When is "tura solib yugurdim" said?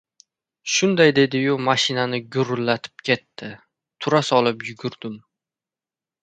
4.07-5.21